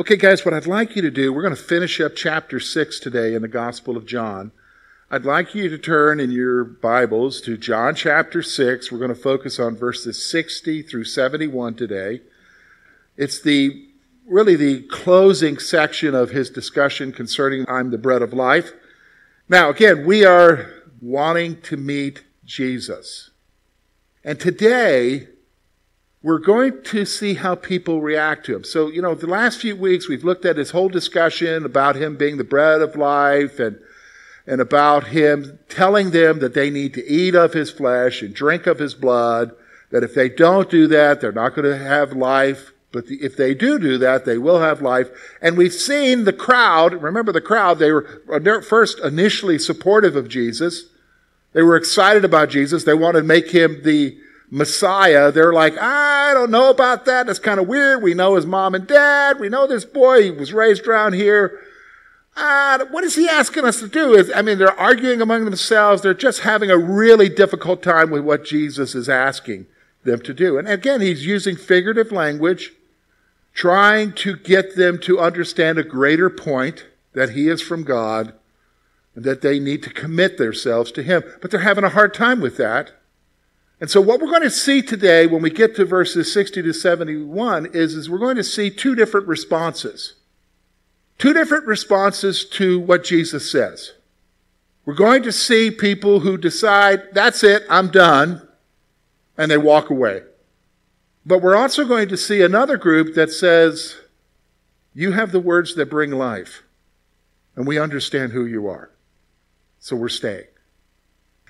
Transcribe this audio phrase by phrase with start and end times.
[0.00, 3.00] Okay, guys, what I'd like you to do, we're going to finish up chapter 6
[3.00, 4.52] today in the Gospel of John.
[5.10, 8.92] I'd like you to turn in your Bibles to John chapter 6.
[8.92, 12.20] We're going to focus on verses 60 through 71 today.
[13.16, 13.88] It's the
[14.24, 18.70] really the closing section of his discussion concerning I'm the bread of life.
[19.48, 20.70] Now, again, we are
[21.00, 23.30] wanting to meet Jesus.
[24.22, 25.26] And today,
[26.22, 28.64] we're going to see how people react to him.
[28.64, 32.16] So, you know, the last few weeks we've looked at his whole discussion about him
[32.16, 33.78] being the bread of life and,
[34.46, 38.66] and about him telling them that they need to eat of his flesh and drink
[38.66, 39.52] of his blood,
[39.90, 42.72] that if they don't do that, they're not going to have life.
[42.90, 45.08] But the, if they do do that, they will have life.
[45.40, 50.28] And we've seen the crowd, remember the crowd, they were uh, first initially supportive of
[50.28, 50.86] Jesus.
[51.52, 52.84] They were excited about Jesus.
[52.84, 54.18] They wanted to make him the
[54.50, 55.30] Messiah.
[55.30, 57.26] They're like, I don't know about that.
[57.26, 58.02] That's kind of weird.
[58.02, 59.38] We know his mom and dad.
[59.38, 60.22] We know this boy.
[60.22, 61.60] He was raised around here.
[62.36, 64.14] Uh, what is he asking us to do?
[64.14, 66.02] Is, I mean, they're arguing among themselves.
[66.02, 69.66] They're just having a really difficult time with what Jesus is asking
[70.04, 70.56] them to do.
[70.56, 72.72] And again, he's using figurative language,
[73.54, 78.32] trying to get them to understand a greater point that he is from God
[79.16, 81.24] and that they need to commit themselves to him.
[81.42, 82.92] But they're having a hard time with that.
[83.80, 86.72] And so what we're going to see today when we get to verses 60 to
[86.72, 90.14] 71 is, is we're going to see two different responses.
[91.16, 93.92] Two different responses to what Jesus says.
[94.84, 98.48] We're going to see people who decide, that's it, I'm done,
[99.36, 100.22] and they walk away.
[101.26, 103.96] But we're also going to see another group that says,
[104.94, 106.62] you have the words that bring life,
[107.54, 108.90] and we understand who you are.
[109.78, 110.46] So we're staying.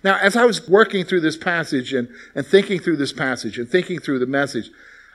[0.04, 3.68] Now, as I was working through this passage and, and thinking through this passage and
[3.68, 4.70] thinking through the message,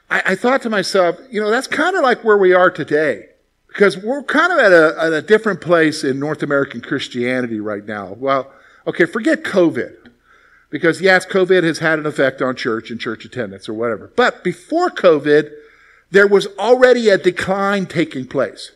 [0.10, 3.30] I, I thought to myself, you know, that's kind of like where we are today.
[3.68, 7.86] Because we're kind of at a, at a different place in North American Christianity right
[7.86, 8.14] now.
[8.14, 8.52] Well,
[8.86, 9.96] okay, forget COVID.
[10.70, 14.12] Because yes, COVID has had an effect on church and church attendance or whatever.
[14.16, 15.52] But before COVID,
[16.12, 18.72] there was already a decline taking place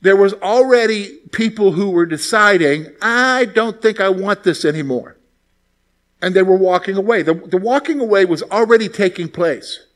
[0.00, 5.16] there was already people who were deciding, I don't think I want this anymore.
[6.22, 7.22] And they were walking away.
[7.22, 9.86] The, the walking away was already taking place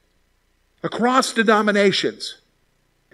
[0.83, 2.39] across denominations.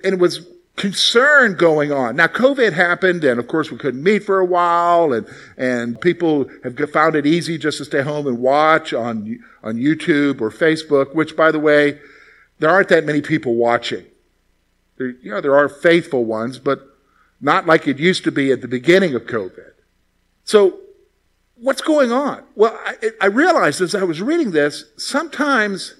[0.03, 0.47] And it was
[0.77, 2.17] concern going on.
[2.17, 5.27] Now, COVID happened, and of course, we couldn't meet for a while, and,
[5.59, 10.41] and people have found it easy just to stay home and watch on, on YouTube
[10.41, 12.01] or Facebook, which, by the way,
[12.61, 14.05] there aren't that many people watching.
[15.01, 16.87] There, you know, there are faithful ones, but
[17.41, 19.73] not like it used to be at the beginning of COVID.
[20.45, 20.79] So,
[21.57, 22.45] what's going on?
[22.55, 25.95] Well, I, I realized as I was reading this, sometimes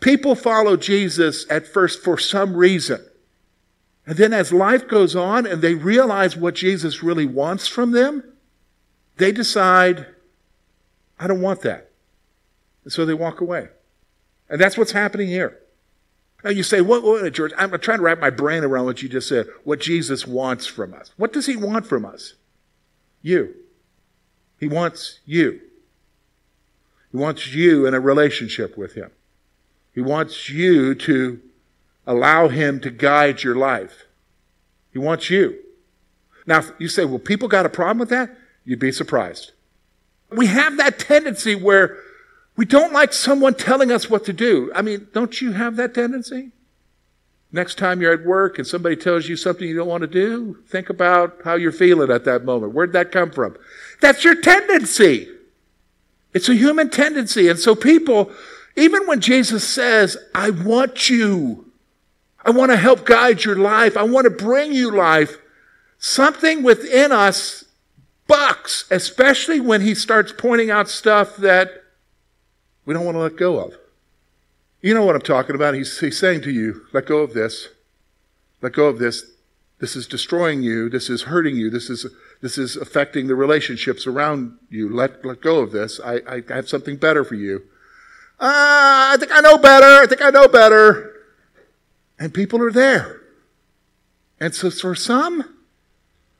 [0.00, 3.00] people follow Jesus at first for some reason.
[4.08, 8.24] And then as life goes on and they realize what Jesus really wants from them,
[9.18, 10.06] they decide,
[11.16, 11.92] I don't want that.
[12.82, 13.68] And so they walk away.
[14.48, 15.61] And that's what's happening here.
[16.44, 17.52] Now you say, what, what, George?
[17.56, 19.46] I'm trying to wrap my brain around what you just said.
[19.64, 21.12] What Jesus wants from us.
[21.16, 22.34] What does he want from us?
[23.22, 23.54] You.
[24.58, 25.60] He wants you.
[27.10, 29.10] He wants you in a relationship with him.
[29.94, 31.40] He wants you to
[32.06, 34.06] allow him to guide your life.
[34.92, 35.58] He wants you.
[36.46, 38.36] Now, you say, well, people got a problem with that?
[38.64, 39.52] You'd be surprised.
[40.30, 41.98] We have that tendency where
[42.56, 44.70] we don't like someone telling us what to do.
[44.74, 46.50] I mean, don't you have that tendency?
[47.50, 50.58] Next time you're at work and somebody tells you something you don't want to do,
[50.68, 52.72] think about how you're feeling at that moment.
[52.72, 53.56] Where'd that come from?
[54.00, 55.28] That's your tendency.
[56.32, 57.48] It's a human tendency.
[57.48, 58.30] And so people,
[58.74, 61.70] even when Jesus says, I want you,
[62.42, 65.36] I want to help guide your life, I want to bring you life,
[65.98, 67.64] something within us
[68.26, 71.81] bucks, especially when he starts pointing out stuff that
[72.84, 73.74] we don't want to let go of.
[74.80, 75.74] You know what I'm talking about.
[75.74, 77.68] He's, he's saying to you, let go of this.
[78.60, 79.24] Let go of this.
[79.78, 80.88] This is destroying you.
[80.88, 81.70] This is hurting you.
[81.70, 82.06] This is,
[82.40, 84.88] this is affecting the relationships around you.
[84.88, 86.00] Let, let go of this.
[86.04, 87.62] I, I have something better for you.
[88.40, 90.02] Ah, I think I know better.
[90.02, 91.12] I think I know better.
[92.18, 93.20] And people are there.
[94.40, 95.44] And so for some,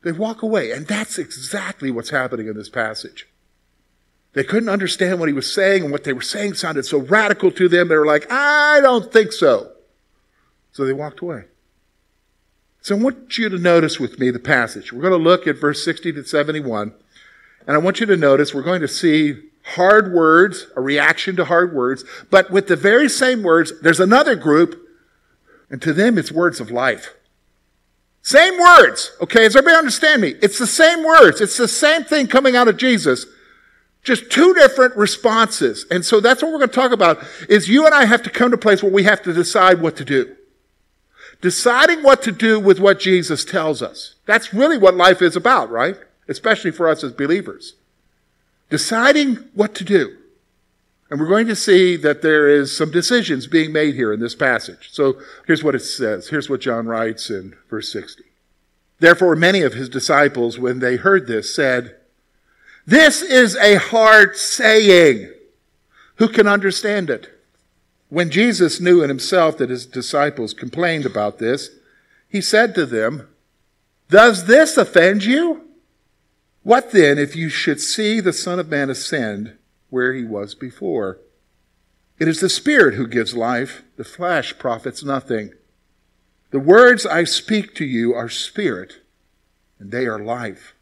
[0.02, 0.72] They walk away.
[0.72, 3.28] And that's exactly what's happening in this passage.
[4.34, 7.50] They couldn't understand what he was saying, and what they were saying sounded so radical
[7.50, 7.88] to them.
[7.88, 9.72] They were like, I don't think so.
[10.72, 11.44] So they walked away.
[12.80, 14.92] So I want you to notice with me the passage.
[14.92, 16.94] We're going to look at verse 60 to 71.
[17.66, 21.44] And I want you to notice we're going to see hard words, a reaction to
[21.44, 24.80] hard words, but with the very same words, there's another group,
[25.70, 27.14] and to them it's words of life.
[28.22, 29.12] Same words.
[29.20, 30.34] Okay, does everybody understand me?
[30.42, 31.40] It's the same words.
[31.40, 33.26] It's the same thing coming out of Jesus.
[34.02, 35.86] Just two different responses.
[35.90, 38.30] And so that's what we're going to talk about is you and I have to
[38.30, 40.34] come to a place where we have to decide what to do.
[41.40, 44.16] Deciding what to do with what Jesus tells us.
[44.26, 45.96] That's really what life is about, right?
[46.28, 47.74] Especially for us as believers.
[48.70, 50.16] Deciding what to do.
[51.10, 54.34] And we're going to see that there is some decisions being made here in this
[54.34, 54.88] passage.
[54.92, 56.28] So here's what it says.
[56.28, 58.24] Here's what John writes in verse 60.
[58.98, 61.96] Therefore, many of his disciples, when they heard this, said,
[62.86, 65.32] this is a hard saying.
[66.16, 67.28] Who can understand it?
[68.08, 71.70] When Jesus knew in himself that his disciples complained about this,
[72.28, 73.28] he said to them,
[74.10, 75.62] Does this offend you?
[76.62, 79.56] What then if you should see the Son of Man ascend
[79.90, 81.18] where he was before?
[82.18, 85.54] It is the Spirit who gives life, the flesh profits nothing.
[86.50, 89.00] The words I speak to you are spirit,
[89.78, 90.74] and they are life.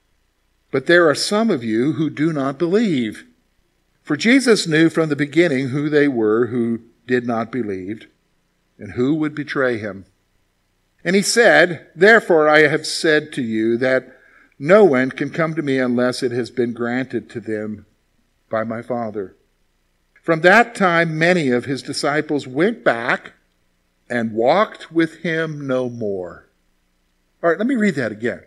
[0.71, 3.25] But there are some of you who do not believe.
[4.03, 8.07] For Jesus knew from the beginning who they were who did not believe
[8.79, 10.07] and who would betray him.
[11.05, 14.17] And he said, Therefore I have said to you that
[14.59, 17.87] no one can come to me unless it has been granted to them
[18.51, 19.35] by my Father.
[20.23, 23.33] From that time, many of his disciples went back
[24.09, 26.49] and walked with him no more.
[27.43, 28.43] All right, let me read that again.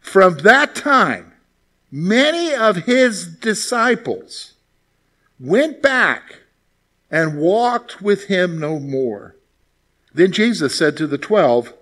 [0.00, 1.32] From that time,
[1.90, 4.54] many of his disciples
[5.38, 6.40] went back
[7.10, 9.36] and walked with him no more.
[10.12, 11.72] Then Jesus said to the twelve,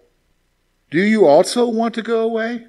[0.90, 2.66] Do you also want to go away?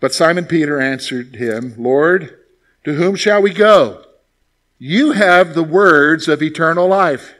[0.00, 2.38] But Simon Peter answered him, Lord,
[2.84, 4.04] to whom shall we go?
[4.78, 7.34] You have the words of eternal life.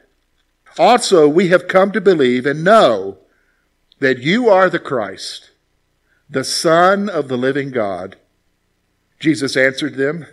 [0.79, 3.19] Also, we have come to believe and know
[4.01, 5.51] that you are the Christ
[6.31, 8.17] the Son of the living God.
[9.19, 10.27] Jesus answered them,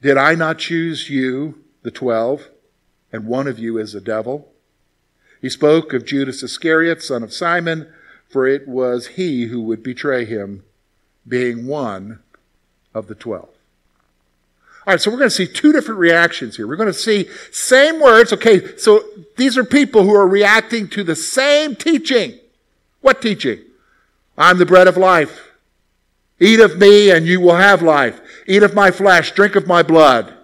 [0.00, 2.48] Did I not choose you, the twelve,
[3.12, 4.52] and one of you is a devil?
[5.40, 7.92] He spoke of Judas Iscariot, son of Simon,
[8.28, 10.64] for it was he who would betray him,
[11.28, 12.20] being one
[12.94, 13.50] of the twelve.
[14.86, 16.66] All right, so we're going to see two different reactions here.
[16.66, 18.32] We're going to see same words.
[18.32, 19.04] Okay, so
[19.36, 22.38] these are people who are reacting to the same teaching.
[23.00, 23.65] What teaching?
[24.36, 25.50] I'm the bread of life.
[26.38, 28.20] Eat of me and you will have life.
[28.46, 30.34] Eat of my flesh, drink of my blood.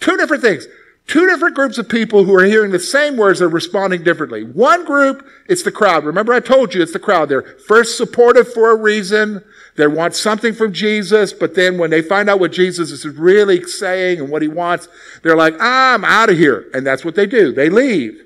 [0.00, 0.66] Two different things.
[1.08, 4.44] Two different groups of people who are hearing the same words, they're responding differently.
[4.44, 6.04] One group, it's the crowd.
[6.04, 7.30] Remember I told you it's the crowd.
[7.30, 9.42] They're first supportive for a reason.
[9.76, 13.62] They want something from Jesus, but then when they find out what Jesus is really
[13.64, 14.86] saying and what he wants,
[15.22, 16.68] they're like, I'm out of here.
[16.74, 17.52] And that's what they do.
[17.52, 18.22] They leave.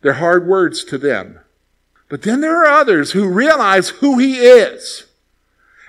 [0.00, 1.40] They're hard words to them.
[2.14, 5.02] But then there are others who realize who he is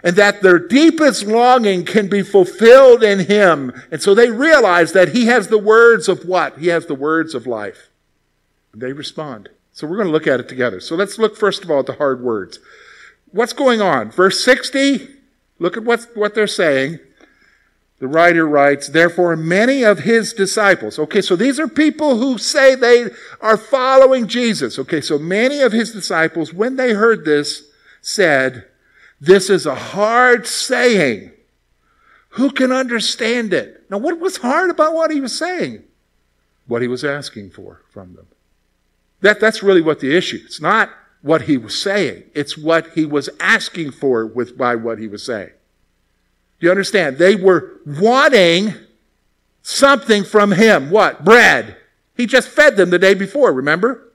[0.03, 3.72] and that their deepest longing can be fulfilled in him.
[3.91, 6.58] And so they realize that he has the words of what?
[6.58, 7.91] He has the words of life.
[8.74, 9.50] And they respond.
[9.72, 10.79] So we're going to look at it together.
[10.79, 12.58] So let's look first of all at the hard words.
[13.29, 14.10] What's going on?
[14.10, 15.08] Verse 60,
[15.60, 16.98] look at what, what they're saying.
[18.00, 21.00] The writer writes, Therefore, many of his disciples.
[21.00, 23.10] Okay, so these are people who say they
[23.40, 24.78] are following Jesus.
[24.78, 27.70] Okay, so many of his disciples, when they heard this,
[28.02, 28.66] said,
[29.22, 31.32] This is a hard saying.
[32.32, 33.86] Who can understand it?
[33.90, 35.84] Now, what was hard about what he was saying?
[36.68, 38.28] What he was asking for from them.
[39.22, 40.42] That, that's really what the issue.
[40.44, 40.90] It's not
[41.22, 42.24] what he was saying.
[42.34, 45.52] It's what he was asking for with, by what he was saying.
[46.65, 47.19] You understand?
[47.19, 48.74] They were wanting
[49.62, 50.89] something from him.
[50.89, 51.24] What?
[51.24, 51.77] Bread.
[52.17, 54.12] He just fed them the day before, remember?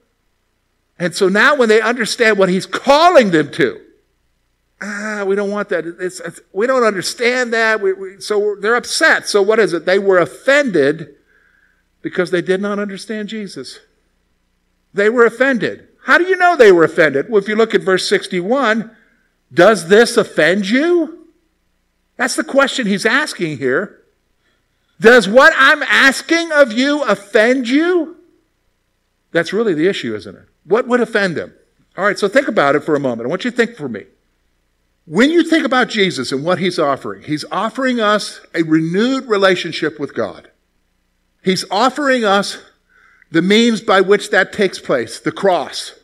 [0.99, 3.81] And so now when they understand what he's calling them to,
[4.83, 5.87] ah, we don't want that.
[6.01, 7.81] It's, it's, we don't understand that.
[7.81, 9.29] We, we, so they're upset.
[9.29, 9.87] So what is it?
[9.87, 11.15] They were offended
[12.03, 13.79] because they did not understand Jesus.
[14.93, 15.87] They were offended.
[16.03, 17.29] How do you know they were offended?
[17.29, 18.91] Well, if you look at verse 61,
[19.55, 21.20] does this offend you?
[22.21, 24.03] That's the question he's asking here.
[25.01, 28.19] Does what I'm asking of you offend you?
[29.33, 30.47] That's really the issue, isn't it?
[30.65, 31.55] What would offend them?
[31.97, 33.25] All right, so think about it for a moment.
[33.27, 34.05] I want you to think for me.
[35.07, 39.99] When you think about Jesus and what he's offering, he's offering us a renewed relationship
[39.99, 40.51] with God.
[41.43, 42.59] He's offering us
[43.31, 45.99] the means by which that takes place, the cross.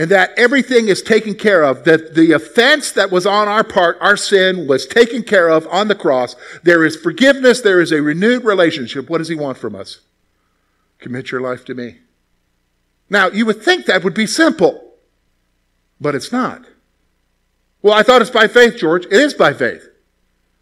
[0.00, 3.98] And that everything is taken care of, that the offense that was on our part,
[4.00, 6.34] our sin, was taken care of on the cross.
[6.62, 9.10] There is forgiveness, there is a renewed relationship.
[9.10, 10.00] What does he want from us?
[11.00, 11.98] Commit your life to me.
[13.10, 14.94] Now, you would think that would be simple,
[16.00, 16.64] but it's not.
[17.82, 19.04] Well, I thought it's by faith, George.
[19.04, 19.86] It is by faith.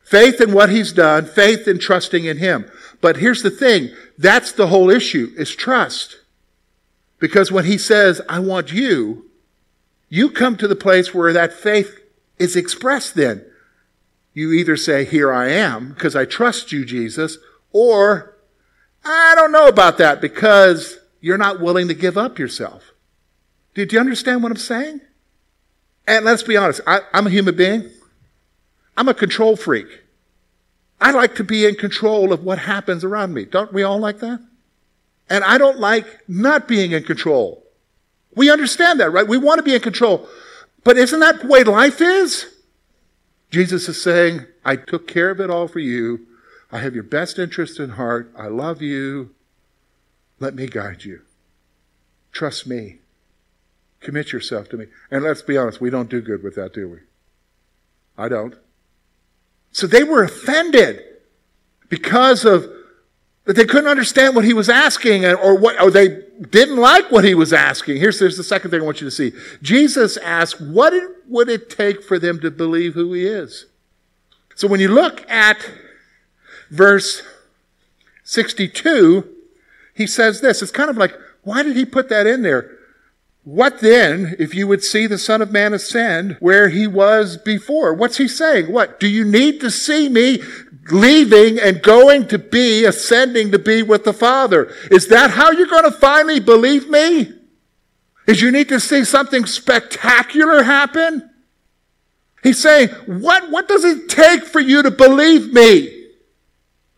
[0.02, 2.68] Faith in what he's done, faith in trusting in him.
[3.00, 3.90] But here's the thing.
[4.18, 6.16] That's the whole issue, is trust.
[7.20, 9.26] Because when he says, I want you,
[10.08, 12.00] you come to the place where that faith
[12.38, 13.44] is expressed then.
[14.32, 17.38] You either say, Here I am, because I trust you, Jesus,
[17.72, 18.36] or
[19.04, 22.92] I don't know about that because you're not willing to give up yourself.
[23.74, 25.00] Did you understand what I'm saying?
[26.06, 27.90] And let's be honest, I, I'm a human being.
[28.96, 29.86] I'm a control freak.
[31.00, 33.44] I like to be in control of what happens around me.
[33.44, 34.40] Don't we all like that?
[35.30, 37.62] And I don't like not being in control.
[38.38, 39.26] We understand that, right?
[39.26, 40.28] We want to be in control.
[40.84, 42.46] But isn't that the way life is?
[43.50, 46.24] Jesus is saying, I took care of it all for you.
[46.70, 48.32] I have your best interest in heart.
[48.38, 49.34] I love you.
[50.38, 51.22] Let me guide you.
[52.30, 52.98] Trust me.
[53.98, 54.86] Commit yourself to me.
[55.10, 56.98] And let's be honest, we don't do good with that, do we?
[58.16, 58.54] I don't.
[59.72, 61.02] So they were offended
[61.88, 62.70] because of
[63.48, 67.24] that they couldn't understand what he was asking or what or they didn't like what
[67.24, 67.96] he was asking.
[67.96, 69.32] Here's, here's the second thing I want you to see.
[69.62, 70.92] Jesus asked, what
[71.26, 73.64] would it take for them to believe who he is?
[74.54, 75.56] So when you look at
[76.70, 77.22] verse
[78.22, 79.26] 62,
[79.94, 80.60] he says this.
[80.60, 82.78] It's kind of like, why did he put that in there?
[83.44, 87.94] What then if you would see the Son of Man ascend where he was before?
[87.94, 88.70] What's he saying?
[88.70, 89.00] What?
[89.00, 90.42] Do you need to see me
[90.90, 94.72] leaving and going to be, ascending to be with the Father?
[94.90, 97.32] Is that how you're going to finally believe me?
[98.26, 101.30] Is you need to see something spectacular happen?
[102.42, 106.06] He's saying, what, what does it take for you to believe me?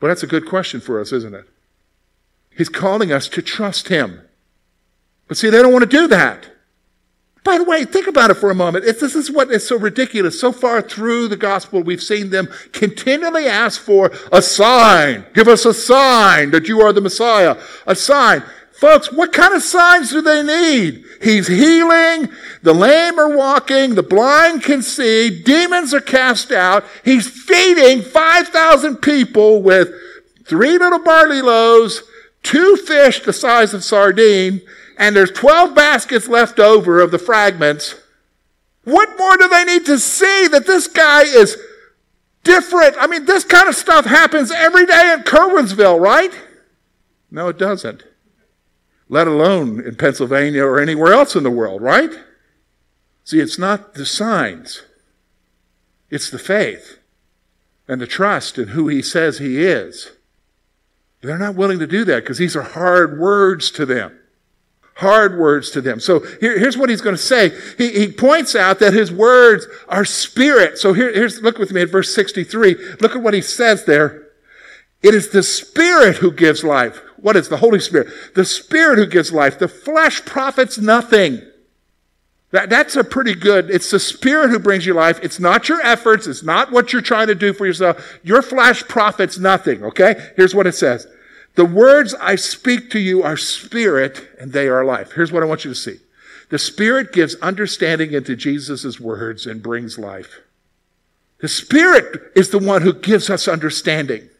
[0.00, 1.46] Well, that's a good question for us, isn't it?
[2.56, 4.22] He's calling us to trust him.
[5.28, 6.48] But see, they don't want to do that.
[7.42, 8.84] By the way, think about it for a moment.
[8.84, 10.38] If this is what is so ridiculous.
[10.38, 15.24] So far through the gospel, we've seen them continually ask for a sign.
[15.32, 17.56] Give us a sign that you are the Messiah.
[17.86, 18.42] A sign.
[18.72, 21.04] Folks, what kind of signs do they need?
[21.22, 22.30] He's healing.
[22.62, 23.94] The lame are walking.
[23.94, 25.42] The blind can see.
[25.42, 26.84] Demons are cast out.
[27.04, 29.90] He's feeding 5,000 people with
[30.46, 32.02] three little barley loaves,
[32.42, 34.62] two fish the size of sardine,
[35.00, 37.94] and there's 12 baskets left over of the fragments,
[38.84, 41.56] what more do they need to see that this guy is
[42.44, 42.96] different?
[43.00, 46.38] I mean, this kind of stuff happens every day in Curwensville, right?
[47.30, 48.04] No, it doesn't.
[49.08, 52.12] Let alone in Pennsylvania or anywhere else in the world, right?
[53.24, 54.82] See, it's not the signs,
[56.10, 56.98] it's the faith
[57.88, 60.12] and the trust in who he says he is.
[61.22, 64.19] They're not willing to do that because these are hard words to them
[65.00, 65.98] hard words to them.
[65.98, 67.52] So here, here's what he's going to say.
[67.78, 70.76] He, he points out that his words are spirit.
[70.76, 72.76] So here, here's, look with me at verse 63.
[73.00, 74.28] Look at what he says there.
[75.02, 76.98] It is the spirit who gives life.
[77.16, 78.08] What is the Holy Spirit?
[78.34, 79.58] The spirit who gives life.
[79.58, 81.40] The flesh profits nothing.
[82.50, 85.18] That, that's a pretty good, it's the spirit who brings you life.
[85.22, 86.26] It's not your efforts.
[86.26, 88.18] It's not what you're trying to do for yourself.
[88.22, 90.32] Your flesh profits nothing, okay?
[90.36, 91.06] Here's what it says.
[91.60, 95.12] The words I speak to you are spirit and they are life.
[95.12, 95.98] Here's what I want you to see.
[96.48, 100.40] The spirit gives understanding into Jesus' words and brings life.
[101.40, 104.30] The spirit is the one who gives us understanding.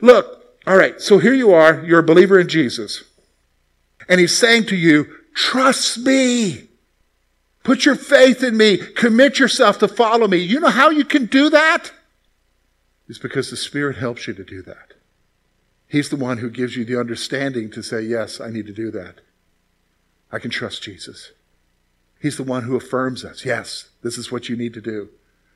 [0.00, 1.84] Look, all right, so here you are.
[1.84, 3.02] You're a believer in Jesus.
[4.08, 6.68] And he's saying to you, trust me.
[7.64, 8.76] Put your faith in me.
[8.76, 10.36] Commit yourself to follow me.
[10.36, 11.90] You know how you can do that?
[13.08, 14.91] It's because the Spirit helps you to do that.
[15.92, 18.90] He's the one who gives you the understanding to say, Yes, I need to do
[18.92, 19.16] that.
[20.32, 21.32] I can trust Jesus.
[22.18, 23.44] He's the one who affirms us.
[23.44, 25.10] Yes, this is what you need to do.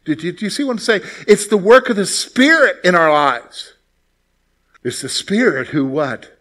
[0.04, 1.00] Do, do, do you see what I'm saying?
[1.26, 3.76] It's the work of the Spirit in our lives.
[4.84, 6.38] It's the Spirit who what?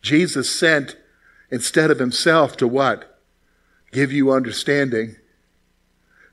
[0.00, 0.96] Jesus sent
[1.48, 3.20] instead of himself to what?
[3.92, 5.14] Give you understanding,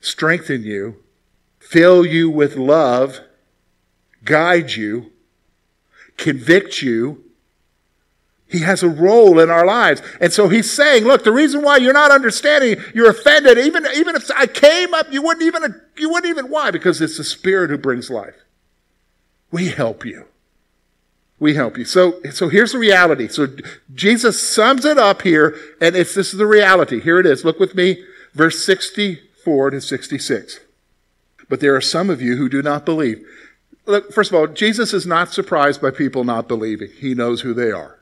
[0.02, 1.04] strengthen you,
[1.60, 3.20] fill you with love,
[4.24, 5.12] guide you,
[6.20, 7.24] convict you,
[8.50, 10.02] He has a role in our lives.
[10.20, 14.16] And so he's saying, look, the reason why you're not understanding, you're offended, even, even
[14.16, 16.72] if I came up, you wouldn't even, you wouldn't even, why?
[16.72, 18.36] Because it's the Spirit who brings life.
[19.52, 20.26] We help you.
[21.40, 21.86] We help you.
[21.86, 23.28] So, so here's the reality.
[23.28, 23.48] So
[23.94, 27.00] Jesus sums it up here, and it's, this is the reality.
[27.00, 27.46] Here it is.
[27.46, 30.60] Look with me, verse 64 to 66.
[31.48, 33.26] But there are some of you who do not believe.
[33.90, 36.90] Look, first of all, Jesus is not surprised by people not believing.
[37.00, 38.00] He knows who they are.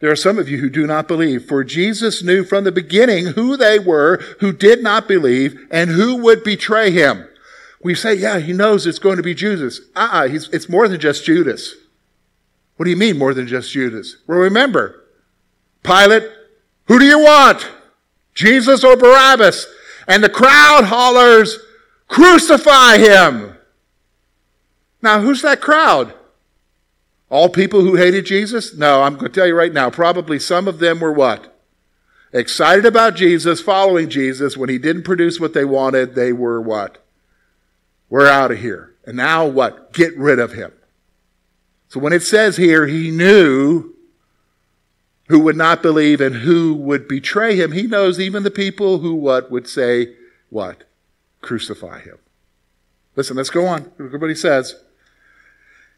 [0.00, 3.28] There are some of you who do not believe, for Jesus knew from the beginning
[3.28, 7.26] who they were who did not believe and who would betray him.
[7.82, 9.80] We say, yeah, he knows it's going to be Judas.
[9.96, 11.74] Uh-uh, it's more than just Judas.
[12.76, 14.18] What do you mean more than just Judas?
[14.26, 15.04] Well, remember,
[15.82, 16.30] Pilate,
[16.84, 17.66] who do you want?
[18.34, 19.66] Jesus or Barabbas?
[20.06, 21.58] And the crowd hollers,
[22.08, 23.54] crucify him.
[25.00, 26.14] Now, who's that crowd?
[27.30, 28.74] All people who hated Jesus?
[28.74, 31.54] No, I'm going to tell you right now, probably some of them were what?
[32.32, 34.56] Excited about Jesus, following Jesus.
[34.56, 37.04] When he didn't produce what they wanted, they were what?
[38.10, 38.94] We're out of here.
[39.04, 39.92] And now what?
[39.92, 40.72] Get rid of him.
[41.88, 43.94] So when it says here, he knew
[45.28, 49.14] who would not believe and who would betray him, he knows even the people who
[49.14, 50.14] what would say
[50.50, 50.84] what?
[51.42, 52.18] Crucify him.
[53.16, 53.90] Listen, let's go on.
[54.00, 54.82] Everybody says.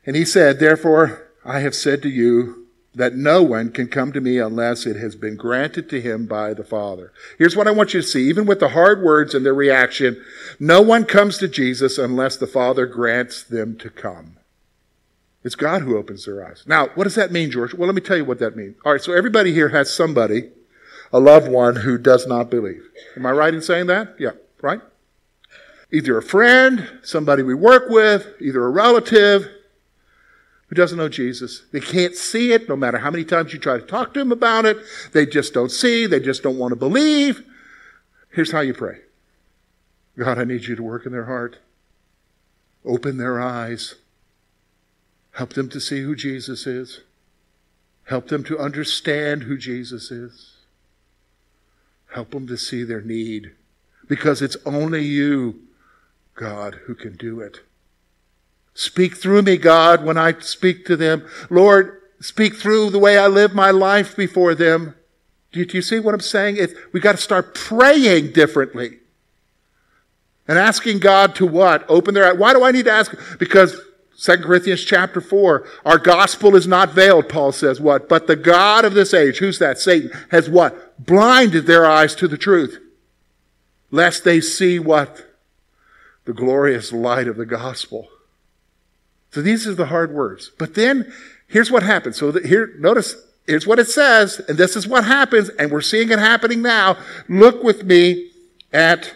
[0.06, 4.20] And he said, Therefore, I have said to you that no one can come to
[4.20, 7.12] me unless it has been granted to him by the Father.
[7.38, 8.28] Here's what I want you to see.
[8.28, 10.22] Even with the hard words and their reaction,
[10.58, 14.36] no one comes to Jesus unless the Father grants them to come.
[15.42, 16.64] It's God who opens their eyes.
[16.66, 17.72] Now, what does that mean, George?
[17.72, 18.76] Well, let me tell you what that means.
[18.84, 20.50] All right, so everybody here has somebody,
[21.12, 22.82] a loved one, who does not believe.
[23.16, 24.16] Am I right in saying that?
[24.18, 24.80] Yeah, right?
[25.92, 29.48] Either a friend, somebody we work with, either a relative,
[30.70, 31.64] who doesn't know Jesus.
[31.72, 34.30] They can't see it no matter how many times you try to talk to them
[34.30, 34.78] about it.
[35.12, 36.06] They just don't see.
[36.06, 37.42] They just don't want to believe.
[38.30, 39.00] Here's how you pray
[40.16, 41.58] God, I need you to work in their heart,
[42.84, 43.96] open their eyes,
[45.32, 47.00] help them to see who Jesus is,
[48.04, 50.58] help them to understand who Jesus is,
[52.14, 53.52] help them to see their need.
[54.06, 55.62] Because it's only you,
[56.36, 57.60] God, who can do it.
[58.74, 61.26] Speak through me, God, when I speak to them.
[61.50, 64.94] Lord, speak through the way I live my life before them.
[65.52, 66.56] Do you, do you see what I'm saying?
[66.58, 68.98] It's, we got to start praying differently.
[70.46, 71.84] And asking God to what?
[71.88, 72.38] Open their eyes.
[72.38, 73.14] Why do I need to ask?
[73.38, 73.80] Because
[74.20, 78.08] 2 Corinthians chapter 4, our gospel is not veiled, Paul says what?
[78.08, 79.78] But the God of this age, who's that?
[79.78, 81.04] Satan, has what?
[81.04, 82.78] Blinded their eyes to the truth.
[83.90, 85.26] Lest they see what?
[86.26, 88.08] The glorious light of the gospel.
[89.30, 90.50] So these are the hard words.
[90.58, 91.12] But then
[91.46, 92.16] here's what happens.
[92.16, 93.14] So here, notice,
[93.46, 96.96] here's what it says, and this is what happens, and we're seeing it happening now.
[97.28, 98.30] Look with me
[98.72, 99.14] at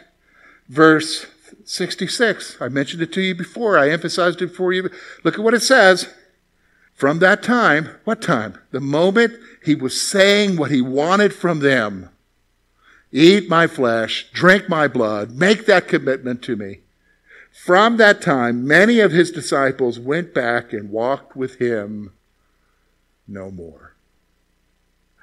[0.69, 1.27] verse
[1.65, 2.59] 66.
[2.61, 3.79] I mentioned it to you before.
[3.79, 4.91] I emphasized it for you.
[5.23, 6.09] Look at what it says.
[6.95, 8.59] From that time, what time?
[8.71, 12.11] The moment he was saying what he wanted from them.
[13.11, 16.81] Eat my flesh, drink my blood, make that commitment to me.
[17.55, 22.13] From that time, many of his disciples went back and walked with him
[23.29, 23.95] no more.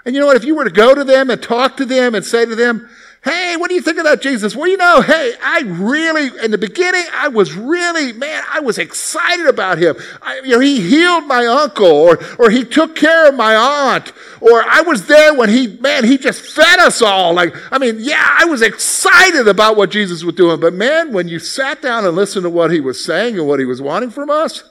[0.05, 0.37] And you know what?
[0.37, 2.89] If you were to go to them and talk to them and say to them,
[3.23, 4.55] Hey, what do you think about Jesus?
[4.55, 8.79] Well, you know, hey, I really, in the beginning, I was really, man, I was
[8.79, 9.95] excited about him.
[10.23, 14.11] I, you know, he healed my uncle or, or he took care of my aunt
[14.41, 17.35] or I was there when he, man, he just fed us all.
[17.35, 20.59] Like, I mean, yeah, I was excited about what Jesus was doing.
[20.59, 23.59] But man, when you sat down and listened to what he was saying and what
[23.59, 24.63] he was wanting from us,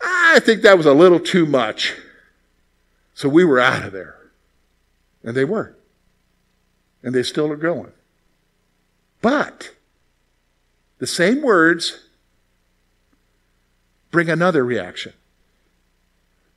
[0.00, 1.96] I think that was a little too much.
[3.12, 4.16] So we were out of there.
[5.24, 5.74] And they were
[7.02, 7.92] and they still are going.
[9.20, 9.74] But
[10.98, 12.08] the same words
[14.10, 15.12] bring another reaction.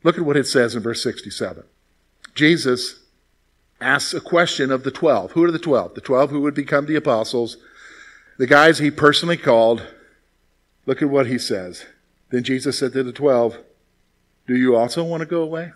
[0.03, 1.63] Look at what it says in verse 67.
[2.35, 2.99] Jesus
[3.79, 5.31] asks a question of the 12.
[5.31, 5.95] Who are the 12?
[5.95, 7.57] The 12 who would become the apostles,
[8.37, 9.87] the guys he personally called.
[10.85, 11.85] Look at what he says.
[12.29, 13.57] Then Jesus said to the 12,
[14.47, 15.71] Do you also want to go away?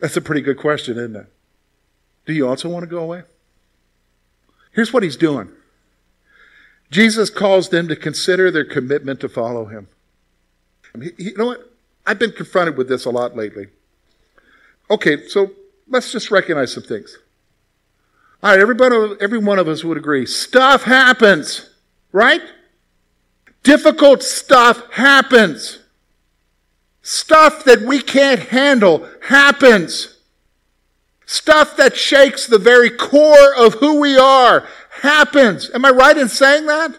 [0.00, 1.26] That's a pretty good question, isn't it?
[2.26, 3.22] Do you also want to go away?
[4.72, 5.50] Here's what he's doing
[6.90, 9.88] Jesus calls them to consider their commitment to follow him.
[11.18, 11.72] You know what?
[12.06, 13.66] I've been confronted with this a lot lately.
[14.90, 15.50] Okay, so
[15.86, 17.18] let's just recognize some things.
[18.42, 20.24] All right, everybody, every one of us would agree.
[20.24, 21.70] Stuff happens,
[22.12, 22.40] right?
[23.62, 25.80] Difficult stuff happens.
[27.02, 30.17] Stuff that we can't handle happens.
[31.30, 34.66] Stuff that shakes the very core of who we are
[35.02, 35.70] happens.
[35.74, 36.96] Am I right in saying that?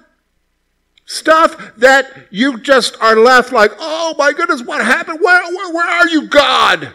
[1.08, 5.20] Stuff that you just are left like, oh my goodness, what happened?
[5.20, 6.94] Where, where, where are you, God?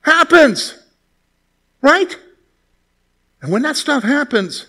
[0.00, 0.82] Happens.
[1.82, 2.16] Right?
[3.42, 4.68] And when that stuff happens,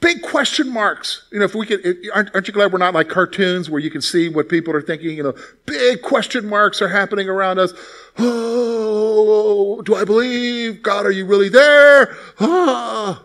[0.00, 1.26] big question marks.
[1.30, 1.84] You know, if we could,
[2.14, 4.82] aren't, aren't you glad we're not like cartoons where you can see what people are
[4.82, 5.16] thinking?
[5.16, 5.34] You know,
[5.66, 7.72] big question marks are happening around us.
[8.18, 10.82] Oh, do I believe?
[10.82, 12.16] God, are you really there?
[12.40, 13.24] Ah.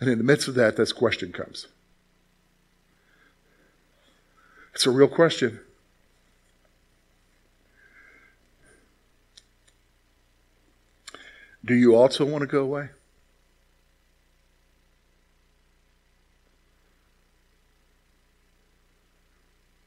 [0.00, 1.66] And in the midst of that, this question comes.
[4.74, 5.60] It's a real question.
[11.64, 12.88] Do you also want to go away?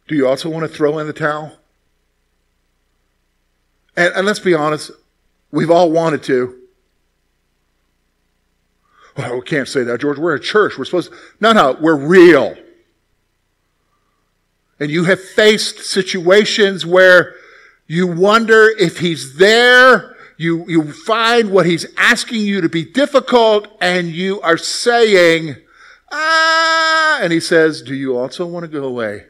[0.07, 1.57] Do you also want to throw in the towel?
[3.95, 4.91] And, and let's be honest,
[5.51, 6.57] we've all wanted to.
[9.15, 10.17] Well, we can't say that, George.
[10.17, 10.77] We're a church.
[10.77, 11.17] We're supposed to.
[11.39, 12.55] No, no, we're real.
[14.79, 17.35] And you have faced situations where
[17.87, 20.17] you wonder if he's there.
[20.41, 25.55] You, you find what he's asking you to be difficult, and you are saying,
[26.11, 29.25] ah, and he says, Do you also want to go away?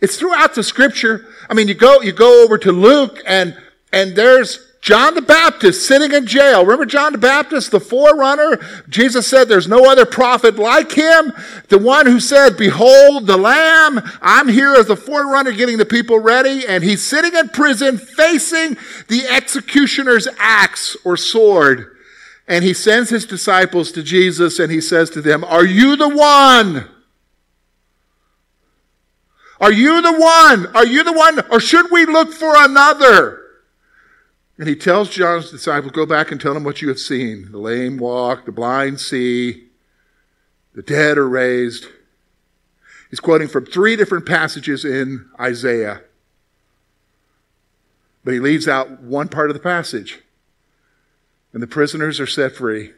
[0.00, 1.26] It's throughout the scripture.
[1.50, 3.60] I mean, you go, you go over to Luke, and,
[3.92, 6.62] and there's John the Baptist sitting in jail.
[6.62, 8.58] Remember John the Baptist, the forerunner?
[8.88, 11.32] Jesus said there's no other prophet like him.
[11.68, 14.00] The one who said, behold the lamb.
[14.20, 16.66] I'm here as the forerunner getting the people ready.
[16.66, 21.96] And he's sitting in prison facing the executioner's axe or sword.
[22.48, 26.08] And he sends his disciples to Jesus and he says to them, are you the
[26.08, 26.88] one?
[29.60, 30.66] Are you the one?
[30.74, 31.38] Are you the one?
[31.52, 33.41] Or should we look for another?
[34.58, 37.50] And he tells John's disciples, Go back and tell them what you have seen.
[37.50, 39.64] The lame walk, the blind see,
[40.74, 41.86] the dead are raised.
[43.10, 46.02] He's quoting from three different passages in Isaiah.
[48.24, 50.20] But he leaves out one part of the passage.
[51.52, 52.92] And the prisoners are set free.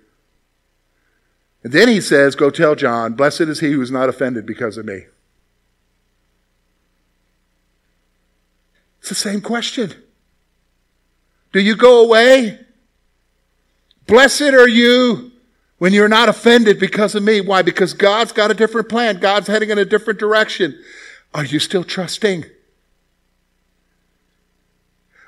[1.64, 4.76] And then he says, Go tell John, blessed is he who is not offended because
[4.76, 5.06] of me.
[9.00, 10.03] It's the same question.
[11.54, 12.58] Do you go away?
[14.08, 15.30] Blessed are you
[15.78, 17.40] when you're not offended because of me.
[17.40, 17.62] Why?
[17.62, 19.20] Because God's got a different plan.
[19.20, 20.76] God's heading in a different direction.
[21.32, 22.44] Are you still trusting?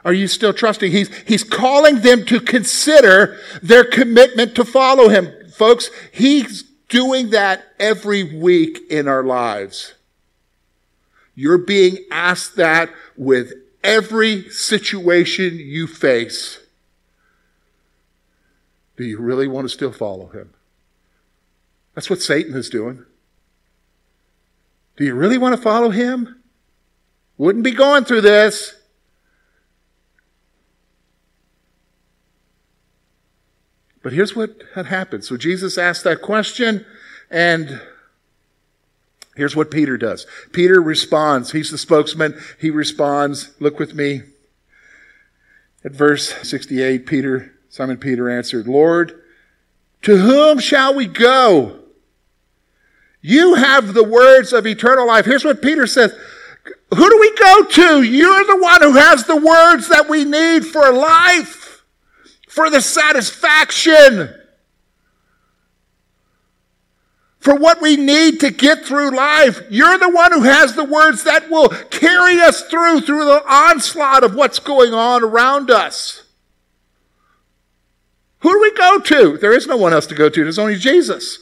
[0.04, 0.90] Are you still trusting?
[0.90, 5.32] He's, he's calling them to consider their commitment to follow him.
[5.52, 9.94] Folks, he's doing that every week in our lives.
[11.36, 13.52] You're being asked that with
[13.86, 16.58] every situation you face,
[18.96, 20.50] do you really want to still follow him?
[21.94, 23.04] That's what Satan is doing.
[24.96, 26.42] Do you really want to follow him?
[27.38, 28.74] Wouldn't be going through this.
[34.02, 35.24] But here's what had happened.
[35.24, 36.86] So Jesus asked that question,
[37.30, 37.80] and
[39.36, 40.26] Here's what Peter does.
[40.52, 41.52] Peter responds.
[41.52, 42.40] He's the spokesman.
[42.58, 43.50] He responds.
[43.60, 44.22] Look with me
[45.84, 47.06] at verse 68.
[47.06, 49.22] Peter, Simon Peter answered, Lord,
[50.02, 51.80] to whom shall we go?
[53.20, 55.26] You have the words of eternal life.
[55.26, 56.16] Here's what Peter says.
[56.94, 58.02] Who do we go to?
[58.02, 61.84] You're the one who has the words that we need for life,
[62.48, 64.32] for the satisfaction
[67.46, 69.60] for what we need to get through life.
[69.70, 74.24] You're the one who has the words that will carry us through, through the onslaught
[74.24, 76.24] of what's going on around us.
[78.40, 79.38] Who do we go to?
[79.38, 80.42] There is no one else to go to.
[80.42, 81.38] There's only Jesus.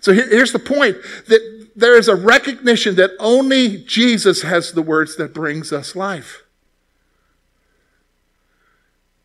[0.00, 5.16] So here's the point that there is a recognition that only Jesus has the words
[5.16, 6.42] that brings us life.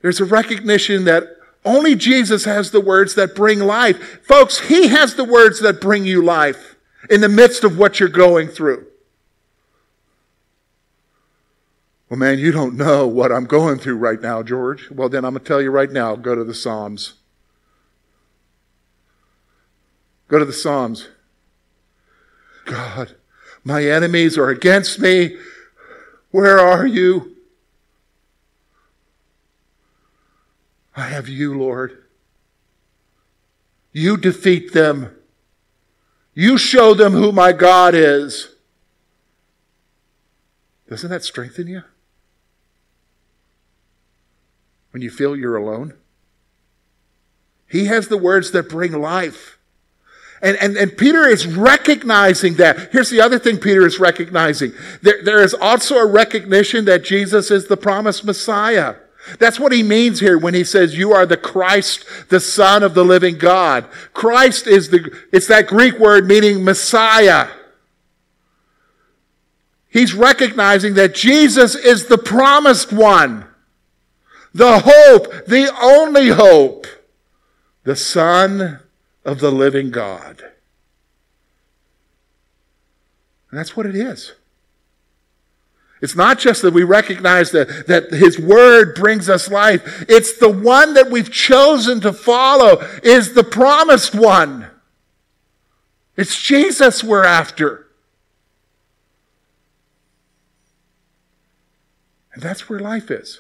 [0.02, 4.26] There's a recognition that only Jesus has the words that bring life.
[4.26, 6.76] Folks, He has the words that bring you life
[7.10, 8.88] in the midst of what you're going through.
[12.10, 14.92] Well, man, you don't know what I'm going through right now, George.
[14.92, 17.14] Well, then I'm going to tell you right now go to the Psalms.
[20.28, 21.10] Go to the Psalms.
[22.66, 23.16] God,
[23.64, 25.38] my enemies are against me.
[26.32, 27.36] Where are you?
[30.96, 32.04] I have you, Lord.
[33.92, 35.16] You defeat them.
[36.34, 38.56] You show them who my God is.
[40.90, 41.84] Doesn't that strengthen you?
[44.92, 45.94] When you feel you're alone?
[47.68, 49.58] He has the words that bring life.
[50.42, 52.92] And, and, and Peter is recognizing that.
[52.92, 54.74] Here's the other thing Peter is recognizing.
[55.02, 58.96] There, there is also a recognition that Jesus is the promised Messiah.
[59.40, 62.94] That's what he means here when he says, you are the Christ, the Son of
[62.94, 63.86] the living God.
[64.14, 67.48] Christ is the, it's that Greek word meaning Messiah.
[69.90, 73.46] He's recognizing that Jesus is the promised one,
[74.54, 76.88] the hope, the only hope,
[77.84, 78.80] the Son
[79.24, 80.44] of the living God.
[83.50, 84.34] And that's what it is.
[86.04, 90.04] It's not just that we recognize that, that His Word brings us life.
[90.10, 94.68] It's the one that we've chosen to follow is the promised one.
[96.18, 97.88] It's Jesus we're after.
[102.34, 103.40] And that's where life is.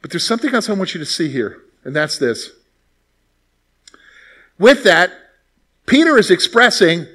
[0.00, 2.50] But there's something else I want you to see here, and that's this.
[4.58, 5.12] With that,
[5.86, 7.06] Peter is expressing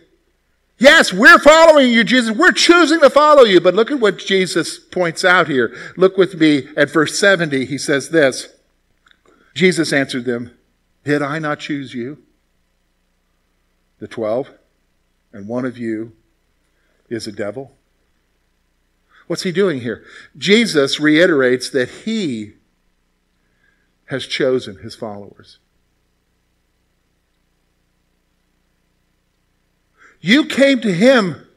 [0.80, 2.36] Yes, we're following you, Jesus.
[2.36, 3.60] We're choosing to follow you.
[3.60, 5.76] But look at what Jesus points out here.
[5.96, 7.66] Look with me at verse 70.
[7.66, 8.50] He says this
[9.56, 10.52] Jesus answered them,
[11.04, 12.20] Did I not choose you?
[14.00, 14.52] The twelve,
[15.34, 16.12] and one of you
[17.10, 17.72] is a devil.
[19.26, 20.04] What's he doing here?
[20.38, 22.54] Jesus reiterates that he
[24.06, 25.58] has chosen his followers.
[30.22, 31.48] You came to him,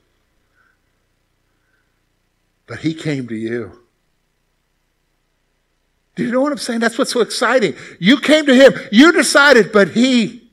[2.66, 3.80] but he came to you.
[6.16, 6.80] Do you know what I'm saying?
[6.80, 7.74] That's what's so exciting.
[7.98, 8.74] You came to him.
[8.92, 10.50] You decided, but he,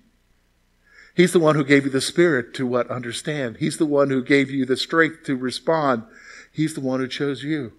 [1.16, 2.90] he's the one who gave you the spirit to what?
[2.90, 3.58] Understand.
[3.58, 6.04] He's the one who gave you the strength to respond.
[6.52, 7.74] He's the one who chose you.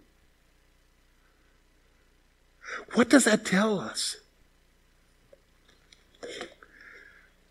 [2.95, 4.17] What does that tell us?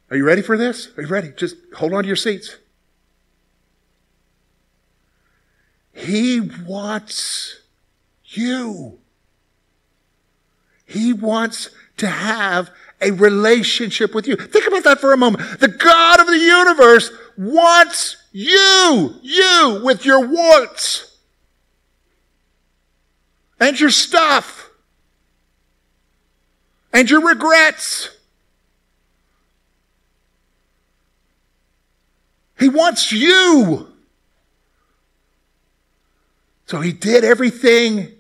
[0.10, 0.90] Are you ready for this?
[0.98, 1.34] Are you ready?
[1.36, 2.58] Just hold on to your seats.
[6.08, 7.60] He wants
[8.24, 8.98] you.
[10.86, 12.70] He wants to have
[13.02, 14.38] a relationship with you.
[14.38, 15.60] Think about that for a moment.
[15.60, 21.18] The God of the universe wants you, you with your warts
[23.60, 24.70] and your stuff
[26.94, 28.12] and your regrets.
[32.58, 33.92] He wants you.
[36.68, 38.12] So he did everything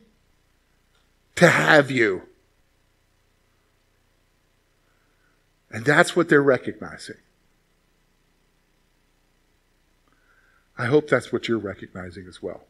[1.35, 2.23] to have you.
[5.69, 7.17] And that's what they're recognizing.
[10.77, 12.63] I hope that's what you're recognizing as well.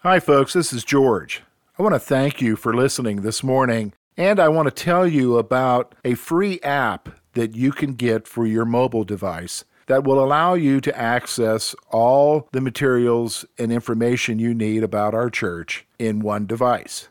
[0.00, 0.52] Hi, folks.
[0.52, 1.42] This is George.
[1.78, 5.38] I want to thank you for listening this morning, and I want to tell you
[5.38, 10.54] about a free app that you can get for your mobile device that will allow
[10.54, 16.46] you to access all the materials and information you need about our church in one
[16.46, 17.08] device.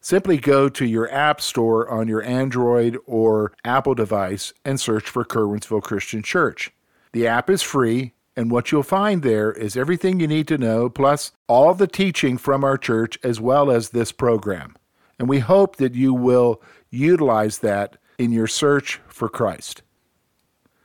[0.00, 5.24] Simply go to your App Store on your Android or Apple device and search for
[5.24, 6.70] Curwensville Christian Church.
[7.12, 10.88] The app is free, and what you'll find there is everything you need to know,
[10.88, 14.76] plus all the teaching from our church as well as this program.
[15.18, 19.82] And we hope that you will utilize that in your search for Christ.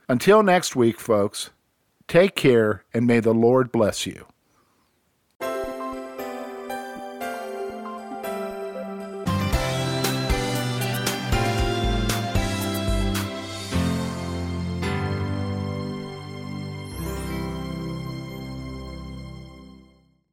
[0.08, 1.50] Until next week, folks,
[2.08, 4.26] take care and may the Lord bless you.